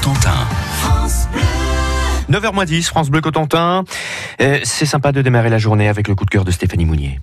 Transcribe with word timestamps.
Cotentin. 0.00 0.48
9h10, 2.30 2.84
France 2.84 3.10
Bleu 3.10 3.20
Cotentin. 3.20 3.84
Euh, 4.40 4.58
c'est 4.64 4.86
sympa 4.86 5.12
de 5.12 5.20
démarrer 5.20 5.50
la 5.50 5.58
journée 5.58 5.88
avec 5.88 6.08
le 6.08 6.14
coup 6.14 6.24
de 6.24 6.30
cœur 6.30 6.44
de 6.44 6.50
Stéphanie 6.50 6.86
Mounier. 6.86 7.20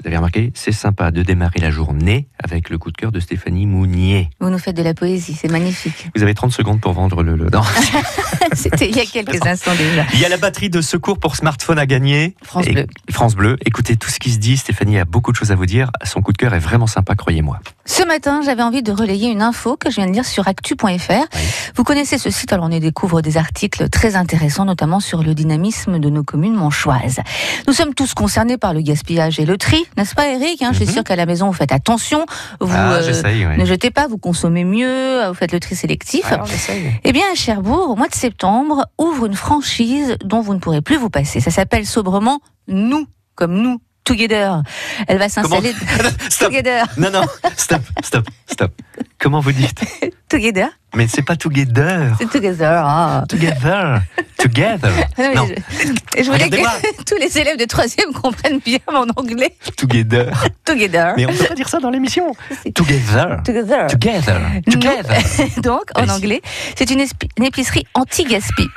Vous 0.00 0.06
avez 0.06 0.16
remarqué 0.16 0.52
C'est 0.54 0.72
sympa 0.72 1.10
de 1.10 1.22
démarrer 1.22 1.58
la 1.60 1.70
journée 1.70 2.28
avec 2.42 2.70
le 2.70 2.78
coup 2.78 2.92
de 2.92 2.96
cœur 2.96 3.10
de 3.10 3.18
Stéphanie 3.18 3.66
Mounier. 3.66 4.30
Vous 4.40 4.48
nous 4.48 4.58
faites 4.58 4.76
de 4.76 4.82
la 4.82 4.94
poésie, 4.94 5.34
c'est 5.34 5.50
magnifique. 5.50 6.08
Vous 6.14 6.22
avez 6.22 6.34
30 6.34 6.52
secondes 6.52 6.80
pour 6.80 6.92
vendre 6.92 7.24
le... 7.24 7.34
le... 7.34 7.50
Non. 7.50 7.62
C'était 8.52 8.88
il 8.88 8.96
y 8.96 9.00
a 9.00 9.06
quelques 9.06 9.44
instants 9.44 9.74
déjà. 9.76 10.06
Il 10.14 10.20
y 10.20 10.24
a 10.24 10.28
la 10.28 10.36
batterie 10.36 10.70
de 10.70 10.80
secours 10.80 11.18
pour 11.18 11.34
smartphone 11.34 11.78
à 11.78 11.86
gagner. 11.86 12.36
France 12.44 12.66
Bleu. 12.66 12.86
France 13.10 13.34
Bleu. 13.34 13.56
Écoutez 13.64 13.96
tout 13.96 14.08
ce 14.08 14.20
qui 14.20 14.30
se 14.30 14.38
dit. 14.38 14.56
Stéphanie 14.56 14.98
a 14.98 15.04
beaucoup 15.04 15.32
de 15.32 15.36
choses 15.36 15.50
à 15.50 15.56
vous 15.56 15.66
dire. 15.66 15.90
Son 16.04 16.20
coup 16.20 16.32
de 16.32 16.38
cœur 16.38 16.54
est 16.54 16.60
vraiment 16.60 16.86
sympa, 16.86 17.16
croyez-moi. 17.16 17.58
Ce 17.84 18.04
matin, 18.04 18.40
j'avais 18.44 18.62
envie 18.62 18.82
de 18.82 18.92
relayer 18.92 19.30
une 19.30 19.42
info 19.42 19.76
que 19.76 19.90
je 19.90 19.96
viens 19.96 20.06
de 20.06 20.12
lire 20.12 20.24
sur 20.24 20.46
actu.fr. 20.46 21.26
Vous 21.74 21.84
connaissez 21.84 22.18
ce 22.18 22.30
site, 22.30 22.52
alors 22.52 22.66
on 22.66 22.70
y 22.70 22.80
découvre 22.80 23.22
des 23.22 23.36
articles 23.36 23.88
très 23.88 24.14
intéressants, 24.14 24.64
notamment 24.64 25.00
sur 25.00 25.22
le 25.22 25.34
dynamisme 25.34 25.98
de 25.98 26.10
nos 26.10 26.22
communes 26.22 26.54
manchoises. 26.54 27.20
Nous 27.66 27.72
sommes 27.72 27.94
tous 27.94 28.14
concernés 28.14 28.58
par 28.58 28.74
le 28.74 28.82
gaspillage 28.82 29.40
et 29.40 29.46
le 29.46 29.56
tri, 29.56 29.87
n'est-ce 29.96 30.14
pas 30.14 30.28
Eric 30.28 30.62
hein 30.62 30.70
Je 30.72 30.76
suis 30.78 30.86
Mhm. 30.86 30.92
sûre 30.92 31.04
qu'à 31.04 31.16
la 31.16 31.26
maison, 31.26 31.46
vous 31.46 31.52
faites 31.52 31.72
attention, 31.72 32.24
vous 32.60 32.72
ah, 32.74 32.92
euh, 32.94 33.22
ouais. 33.22 33.56
ne 33.56 33.64
jetez 33.64 33.90
pas, 33.90 34.06
vous 34.06 34.18
consommez 34.18 34.64
mieux, 34.64 35.26
vous 35.28 35.34
faites 35.34 35.52
le 35.52 35.60
tri 35.60 35.74
sélectif. 35.76 36.24
J'essaye. 36.46 36.92
Eh 37.04 37.12
bien, 37.12 37.24
à 37.32 37.34
Cherbourg, 37.34 37.90
au 37.90 37.96
mois 37.96 38.08
de 38.08 38.14
septembre, 38.14 38.86
ouvre 38.98 39.26
une 39.26 39.34
franchise 39.34 40.16
dont 40.24 40.40
vous 40.40 40.54
ne 40.54 40.58
pourrez 40.60 40.80
plus 40.82 40.96
vous 40.96 41.10
passer. 41.10 41.40
Ça 41.40 41.50
s'appelle 41.50 41.86
sobrement 41.86 42.40
Nous, 42.68 43.06
comme 43.34 43.54
nous, 43.60 43.80
Together. 44.04 44.62
Elle 45.06 45.18
va 45.18 45.28
s'installer. 45.28 45.74
Stop. 46.30 46.48
Together. 46.48 46.86
Non, 46.96 47.10
non, 47.10 47.24
stop, 47.58 47.82
stop, 48.02 48.26
stop. 48.46 48.72
Comment 49.18 49.40
vous 49.40 49.52
dites 49.52 49.80
Together. 50.30 50.68
Mais 50.94 51.06
c'est 51.08 51.20
pas 51.22 51.36
together. 51.36 52.14
C'est 52.18 52.30
Together. 52.30 52.82
ah. 52.86 53.24
Together. 53.28 54.00
Together. 54.38 54.92
Non. 55.34 55.48
Je, 56.16 56.30
voulais 56.30 56.48
que 56.48 57.04
tous 57.04 57.16
les 57.16 57.38
élèves 57.38 57.58
de 57.58 57.64
troisième 57.64 58.12
comprennent 58.12 58.60
bien 58.60 58.78
mon 58.90 59.06
anglais. 59.16 59.54
Together. 59.76 60.32
Together. 60.64 61.14
Mais 61.16 61.26
on 61.26 61.32
peut 61.32 61.44
pas 61.44 61.54
dire 61.54 61.68
ça 61.68 61.80
dans 61.80 61.90
l'émission. 61.90 62.34
Si. 62.62 62.72
Together. 62.72 63.42
Together. 63.44 63.88
Together. 63.88 64.40
Together. 64.70 65.60
Donc, 65.62 65.90
en 65.96 66.08
anglais, 66.08 66.40
c'est 66.76 66.88
une 66.90 67.44
épicerie 67.44 67.84
anti-gaspi. 67.94 68.68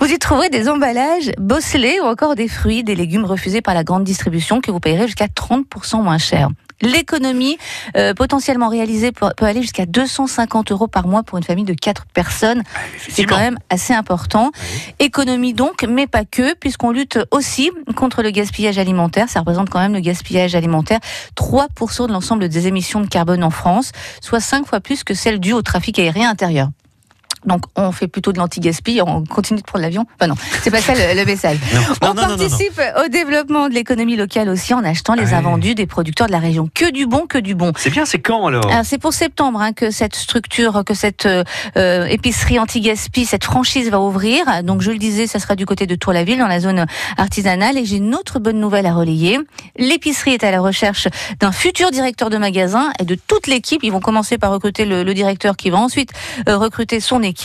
Vous 0.00 0.06
y 0.06 0.18
trouverez 0.18 0.50
des 0.50 0.68
emballages 0.68 1.30
bosselés 1.38 1.98
ou 2.02 2.06
encore 2.06 2.34
des 2.34 2.48
fruits, 2.48 2.82
des 2.82 2.94
légumes 2.94 3.24
refusés 3.24 3.62
par 3.62 3.74
la 3.74 3.84
grande 3.84 4.04
distribution 4.04 4.60
que 4.60 4.70
vous 4.70 4.80
payerez 4.80 5.06
jusqu'à 5.06 5.26
30% 5.26 6.02
moins 6.02 6.18
cher. 6.18 6.48
L'économie 6.82 7.58
euh, 7.96 8.12
potentiellement 8.14 8.68
réalisée 8.68 9.12
peut, 9.12 9.30
peut 9.36 9.46
aller 9.46 9.62
jusqu'à 9.62 9.86
250 9.86 10.72
euros 10.72 10.88
par 10.88 11.06
mois 11.06 11.22
pour 11.22 11.38
une 11.38 11.44
famille 11.44 11.64
de 11.64 11.74
4 11.74 12.06
personnes. 12.12 12.62
C'est 13.08 13.24
quand 13.24 13.38
même 13.38 13.58
assez 13.70 13.94
important. 13.94 14.50
Économie 14.98 15.54
donc, 15.54 15.84
mais 15.88 16.06
pas 16.06 16.24
que, 16.24 16.54
puisqu'on 16.54 16.90
lutte 16.90 17.18
aussi 17.30 17.70
contre 17.96 18.22
le 18.22 18.30
gaspillage 18.30 18.78
alimentaire. 18.78 19.28
Ça 19.28 19.40
représente 19.40 19.70
quand 19.70 19.80
même 19.80 19.94
le 19.94 20.00
gaspillage 20.00 20.54
alimentaire 20.54 21.00
3% 21.36 22.08
de 22.08 22.12
l'ensemble 22.12 22.48
des 22.48 22.66
émissions 22.66 23.00
de 23.00 23.06
carbone 23.06 23.42
en 23.42 23.50
France, 23.50 23.92
soit 24.20 24.40
5 24.40 24.66
fois 24.66 24.80
plus 24.80 25.04
que 25.04 25.14
celles 25.14 25.40
dues 25.40 25.52
au 25.52 25.62
trafic 25.62 25.98
aérien 25.98 26.30
intérieur. 26.30 26.68
Donc, 27.46 27.62
on 27.76 27.92
fait 27.92 28.08
plutôt 28.08 28.32
de 28.32 28.38
l'anti-gaspi, 28.38 29.00
on 29.06 29.24
continue 29.24 29.60
de 29.60 29.64
prendre 29.64 29.82
l'avion. 29.82 30.04
Enfin 30.18 30.26
non, 30.28 30.34
c'est 30.62 30.70
pas 30.70 30.80
ça 30.80 30.94
le, 30.94 31.18
le 31.18 31.24
message. 31.24 31.58
Non, 31.74 31.80
On 32.02 32.06
non, 32.08 32.14
non, 32.14 32.36
participe 32.36 32.80
au 33.04 33.08
développement 33.08 33.68
de 33.68 33.74
l'économie 33.74 34.16
locale 34.16 34.48
aussi 34.48 34.74
en 34.74 34.84
achetant 34.84 35.14
les 35.14 35.26
Ouais. 35.26 35.34
invendus 35.34 35.74
des 35.74 35.86
producteurs 35.86 36.26
de 36.28 36.32
la 36.32 36.38
région. 36.38 36.68
Que 36.74 36.90
du 36.92 37.06
bon, 37.06 37.26
que 37.26 37.38
du 37.38 37.54
bon. 37.54 37.72
C'est 37.76 37.90
bien, 37.90 38.04
c'est 38.04 38.18
quand 38.20 38.46
alors? 38.46 38.70
Alors, 38.70 38.84
c'est 38.84 38.98
pour 38.98 39.12
septembre 39.12 39.60
hein, 39.60 39.72
que 39.72 39.90
cette 39.90 40.14
structure, 40.14 40.84
que 40.84 40.94
cette 40.94 41.26
euh, 41.26 41.42
euh, 41.76 42.06
épicerie 42.06 42.58
anti-gaspi, 42.58 43.24
cette 43.26 43.44
franchise 43.44 43.90
va 43.90 44.00
ouvrir. 44.00 44.62
Donc, 44.62 44.82
je 44.82 44.90
le 44.90 44.98
disais, 44.98 45.26
ça 45.26 45.38
sera 45.40 45.56
du 45.56 45.66
côté 45.66 45.86
de 45.86 45.94
Tour-la-Ville, 45.94 46.38
dans 46.38 46.46
la 46.46 46.60
zone 46.60 46.86
artisanale. 47.16 47.76
Et 47.78 47.84
j'ai 47.84 47.96
une 47.96 48.14
autre 48.14 48.38
bonne 48.38 48.60
nouvelle 48.60 48.86
à 48.86 48.94
relayer. 48.94 49.38
L'épicerie 49.78 50.32
est 50.34 50.44
à 50.44 50.50
la 50.50 50.60
recherche 50.60 51.08
d'un 51.40 51.52
futur 51.52 51.90
directeur 51.90 52.30
de 52.30 52.38
magasin 52.38 52.92
et 53.00 53.04
de 53.04 53.14
toute 53.16 53.46
l'équipe. 53.46 53.80
Ils 53.82 53.92
vont 53.92 54.00
commencer 54.00 54.38
par 54.38 54.52
recruter 54.52 54.84
le, 54.84 55.02
le 55.02 55.14
directeur 55.14 55.56
qui 55.56 55.70
va 55.70 55.78
ensuite 55.78 56.10
euh, 56.48 56.56
recruter 56.56 57.00
son 57.00 57.22
équipe. 57.22 57.35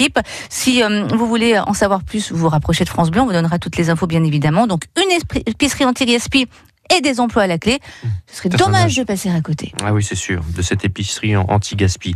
Si 0.49 0.83
euh, 0.83 1.07
vous 1.07 1.27
voulez 1.27 1.59
en 1.59 1.73
savoir 1.73 2.03
plus, 2.03 2.31
vous 2.31 2.37
vous 2.37 2.49
rapprochez 2.49 2.83
de 2.83 2.89
France 2.89 3.11
Bleu. 3.11 3.21
On 3.21 3.25
vous 3.25 3.33
donnera 3.33 3.59
toutes 3.59 3.77
les 3.77 3.89
infos, 3.89 4.07
bien 4.07 4.23
évidemment. 4.23 4.67
Donc, 4.67 4.85
une 4.97 5.41
épicerie 5.45 5.85
anti-gaspi 5.85 6.47
et 6.95 7.01
des 7.01 7.19
emplois 7.19 7.43
à 7.43 7.47
la 7.47 7.57
clé. 7.57 7.79
Ce 8.27 8.37
serait 8.37 8.49
dommage 8.49 8.95
de 8.95 9.03
passer 9.03 9.29
à 9.29 9.41
côté. 9.41 9.73
Ah 9.83 9.93
oui, 9.93 10.03
c'est 10.03 10.15
sûr, 10.15 10.43
de 10.55 10.61
cette 10.61 10.83
épicerie 10.85 11.35
anti-gaspi. 11.35 12.15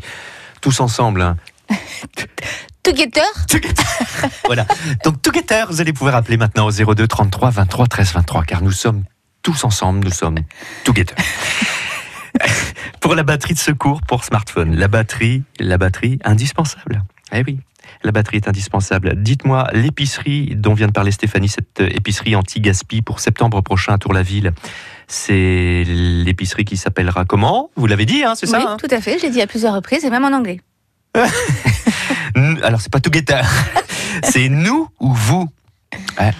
Tous 0.62 0.80
ensemble. 0.80 1.22
hein. 1.22 1.38
Together 2.84 3.24
Voilà. 4.46 4.66
Donc, 5.04 5.22
Together, 5.22 5.68
vous 5.70 5.82
allez 5.82 5.94
pouvoir 5.94 6.16
appeler 6.16 6.38
maintenant 6.38 6.68
au 6.68 6.72
02 6.72 7.08
33 7.08 7.50
23 7.50 7.88
13 7.88 8.14
23, 8.14 8.44
car 8.44 8.62
nous 8.62 8.72
sommes 8.72 9.04
tous 9.42 9.64
ensemble, 9.64 10.06
nous 10.06 10.12
sommes 10.14 10.38
Together. 10.84 11.16
pour 13.00 13.16
la 13.16 13.24
batterie 13.24 13.54
de 13.54 13.60
secours 13.60 14.02
pour 14.08 14.24
smartphone, 14.24 14.76
la 14.76 14.88
batterie, 14.88 15.44
la 15.60 15.78
batterie 15.78 16.20
indispensable. 16.24 17.04
Eh 17.36 17.44
oui. 17.46 17.60
La 18.04 18.12
batterie 18.12 18.38
est 18.38 18.48
indispensable. 18.48 19.22
Dites-moi, 19.22 19.68
l'épicerie 19.74 20.56
dont 20.56 20.74
vient 20.74 20.88
de 20.88 20.92
parler 20.92 21.12
Stéphanie, 21.12 21.50
cette 21.50 21.82
épicerie 21.82 22.36
anti-gaspi 22.36 23.02
pour 23.02 23.20
septembre 23.20 23.62
prochain 23.62 23.94
à 23.94 23.98
Tour-la-Ville, 23.98 24.54
c'est 25.08 25.84
l'épicerie 25.86 26.66
qui 26.66 26.78
s'appellera 26.78 27.26
comment? 27.26 27.70
Vous 27.76 27.88
l'avez 27.88 28.06
dit, 28.06 28.24
hein, 28.24 28.34
c'est 28.36 28.48
ça 28.48 28.58
Oui, 28.58 28.66
hein? 28.68 28.78
tout 28.80 28.88
à 28.90 29.02
fait. 29.02 29.20
Je 29.20 29.24
l'ai 29.24 29.32
dit 29.32 29.42
à 29.42 29.48
plusieurs 29.48 29.74
reprises 29.76 30.04
et 30.04 30.10
même 30.10 30.26
en 30.26 30.36
anglais. 30.36 30.62
Alors, 32.64 32.82
c'est 32.82 32.92
pas 32.92 33.00
Together. 33.00 33.46
c'est 34.24 34.50
nous 34.50 34.88
ou 35.00 35.14
vous? 35.14 35.48
Ouais. 36.20 36.32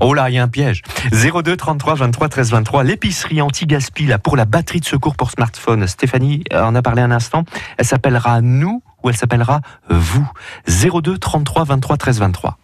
Oh 0.00 0.14
là, 0.14 0.30
il 0.30 0.34
y 0.34 0.38
a 0.38 0.42
un 0.42 0.48
piège. 0.48 0.82
02 1.12 1.56
33 1.56 1.94
23 1.94 2.28
13 2.28 2.50
23. 2.50 2.84
L'épicerie 2.84 3.40
anti-gaspi 3.40 4.06
là, 4.06 4.18
pour 4.18 4.36
la 4.36 4.44
batterie 4.44 4.80
de 4.80 4.84
secours 4.84 5.14
pour 5.16 5.30
smartphone. 5.30 5.86
Stéphanie 5.86 6.42
en 6.52 6.74
a 6.74 6.82
parlé 6.82 7.02
un 7.02 7.10
instant. 7.10 7.44
Elle 7.78 7.84
s'appellera 7.84 8.40
nous 8.40 8.82
ou 9.06 9.10
elle 9.10 9.16
s'appellera 9.16 9.60
vous. 9.88 10.28
02 10.66 11.16
33 11.18 11.64
23 11.64 11.96
13 11.96 12.18
23. 12.18 12.58